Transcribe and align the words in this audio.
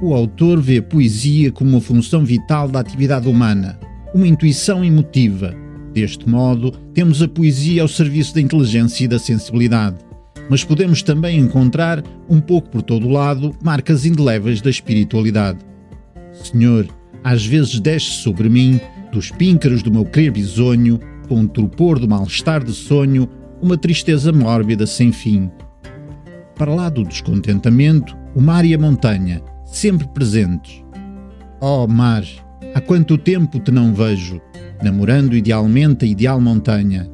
O 0.00 0.14
autor 0.14 0.60
vê 0.60 0.78
a 0.78 0.82
poesia 0.82 1.50
como 1.50 1.70
uma 1.70 1.80
função 1.80 2.24
vital 2.24 2.68
da 2.68 2.78
atividade 2.78 3.28
humana, 3.28 3.80
uma 4.14 4.28
intuição 4.28 4.84
emotiva. 4.84 5.52
Deste 5.92 6.28
modo, 6.28 6.70
temos 6.94 7.20
a 7.20 7.26
poesia 7.26 7.82
ao 7.82 7.88
serviço 7.88 8.32
da 8.32 8.40
inteligência 8.40 9.04
e 9.04 9.08
da 9.08 9.18
sensibilidade. 9.18 9.96
Mas 10.48 10.62
podemos 10.62 11.02
também 11.02 11.40
encontrar, 11.40 12.04
um 12.28 12.40
pouco 12.40 12.70
por 12.70 12.82
todo 12.82 13.08
o 13.08 13.10
lado, 13.10 13.52
marcas 13.60 14.06
indeléveis 14.06 14.60
da 14.60 14.70
espiritualidade. 14.70 15.58
Senhor, 16.32 16.86
às 17.24 17.44
vezes 17.44 17.80
desce 17.80 18.22
sobre 18.22 18.48
mim, 18.48 18.80
dos 19.12 19.32
píncaros 19.32 19.82
do 19.82 19.90
meu 19.90 20.04
querer 20.04 20.30
bisonho, 20.30 21.00
com 21.28 21.42
o 21.42 21.48
torpor 21.48 21.98
do 21.98 22.08
mal-estar 22.08 22.62
de 22.62 22.72
sonho, 22.72 23.28
uma 23.60 23.76
tristeza 23.76 24.32
mórbida 24.32 24.86
sem 24.86 25.10
fim. 25.10 25.50
Para 26.54 26.72
lá 26.72 26.88
do 26.88 27.02
descontentamento, 27.02 28.16
o 28.34 28.40
mar 28.40 28.64
e 28.64 28.74
a 28.74 28.78
montanha, 28.78 29.42
sempre 29.70 30.06
presentes. 30.08 30.82
Oh, 31.60 31.86
mar, 31.86 32.24
há 32.74 32.80
quanto 32.80 33.18
tempo 33.18 33.60
te 33.60 33.70
não 33.70 33.94
vejo, 33.94 34.40
namorando 34.82 35.36
idealmente 35.36 36.04
a 36.04 36.08
ideal 36.08 36.40
montanha. 36.40 37.08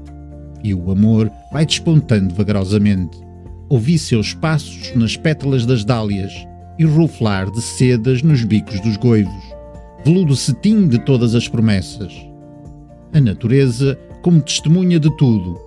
E 0.62 0.74
o 0.74 0.90
amor 0.90 1.30
vai 1.52 1.66
despontando 1.66 2.34
vagarosamente. 2.34 3.18
Ouvi 3.68 3.98
seus 3.98 4.34
passos 4.34 4.94
nas 4.94 5.16
pétalas 5.16 5.66
das 5.66 5.84
dálias 5.84 6.32
e 6.78 6.84
ruflar 6.84 7.50
de 7.50 7.60
sedas 7.60 8.22
nos 8.22 8.44
bicos 8.44 8.80
dos 8.80 8.96
goivos, 8.96 9.44
veludo 10.04 10.36
cetim 10.36 10.88
de 10.88 10.98
todas 10.98 11.34
as 11.34 11.48
promessas. 11.48 12.12
A 13.12 13.20
natureza 13.20 13.98
como 14.22 14.40
testemunha 14.40 14.98
de 14.98 15.14
tudo. 15.16 15.60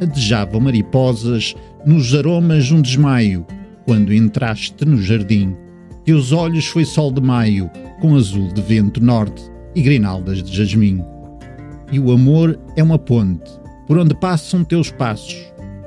Adejavam 0.00 0.60
mariposas 0.60 1.54
nos 1.84 2.14
aromas 2.14 2.70
um 2.70 2.80
desmaio, 2.80 3.44
quando 3.84 4.12
entraste 4.12 4.84
no 4.84 5.00
jardim. 5.02 5.56
Teus 6.04 6.32
olhos 6.32 6.66
foi 6.66 6.84
sol 6.84 7.12
de 7.12 7.20
maio, 7.20 7.70
com 8.00 8.16
azul 8.16 8.52
de 8.52 8.60
vento 8.60 9.00
norte 9.00 9.40
e 9.72 9.82
grinaldas 9.82 10.42
de 10.42 10.56
jasmim. 10.56 11.00
E 11.92 12.00
o 12.00 12.10
amor 12.10 12.58
é 12.76 12.82
uma 12.82 12.98
ponte, 12.98 13.48
por 13.86 13.96
onde 13.96 14.12
passam 14.12 14.64
teus 14.64 14.90
passos, 14.90 15.36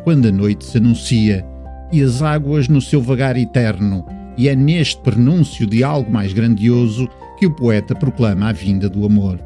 quando 0.06 0.28
a 0.28 0.32
noite 0.32 0.64
se 0.64 0.78
anuncia, 0.78 1.46
e 1.92 2.02
as 2.02 2.22
águas 2.22 2.70
no 2.70 2.80
seu 2.80 3.02
vagar 3.02 3.36
eterno, 3.36 4.06
e 4.38 4.48
é 4.48 4.56
neste 4.56 5.02
prenúncio 5.02 5.68
de 5.68 5.84
algo 5.84 6.10
mais 6.10 6.32
grandioso 6.32 7.10
que 7.38 7.46
o 7.46 7.52
poeta 7.52 7.94
proclama 7.94 8.48
a 8.48 8.54
vinda 8.54 8.90
do 8.90 9.06
amor. 9.06 9.38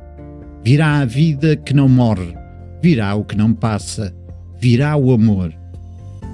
Virá 0.64 1.00
a 1.00 1.06
vida 1.06 1.56
que 1.56 1.73
não 1.73 1.90
morre, 1.90 2.36
virá 2.80 3.16
o 3.16 3.25
que 3.25 3.36
não 3.36 3.53
passa, 3.53 4.14
virá 4.59 4.95
o 4.95 5.12
amor. 5.12 5.52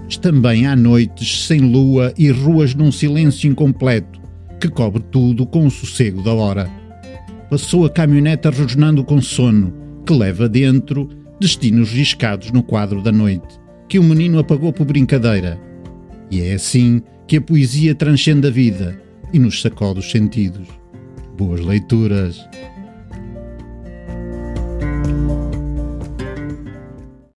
Mas 0.03 0.17
também 0.17 0.67
há 0.67 0.75
noites 0.75 1.45
sem 1.45 1.61
lua 1.61 2.13
e 2.17 2.29
ruas 2.29 2.75
num 2.75 2.91
silêncio 2.91 3.49
incompleto, 3.49 4.24
que 4.65 4.73
cobre 4.73 5.03
tudo 5.11 5.45
com 5.45 5.65
o 5.65 5.71
sossego 5.71 6.23
da 6.23 6.33
hora. 6.33 6.69
Passou 7.49 7.85
a 7.85 7.89
caminhoneta 7.89 8.49
rosnando 8.49 9.03
com 9.03 9.21
sono, 9.21 9.73
que 10.05 10.13
leva 10.13 10.49
dentro 10.49 11.09
destinos 11.39 11.91
riscados 11.91 12.51
no 12.51 12.63
quadro 12.63 13.01
da 13.01 13.11
noite, 13.11 13.59
que 13.87 13.99
o 13.99 14.03
menino 14.03 14.39
apagou 14.39 14.73
por 14.73 14.85
brincadeira. 14.85 15.59
E 16.31 16.41
é 16.41 16.53
assim 16.53 17.01
que 17.27 17.37
a 17.37 17.41
poesia 17.41 17.93
transcende 17.93 18.47
a 18.47 18.51
vida 18.51 18.99
e 19.31 19.39
nos 19.39 19.61
sacode 19.61 19.99
os 19.99 20.09
sentidos. 20.09 20.67
Boas 21.37 21.59
leituras! 21.59 22.43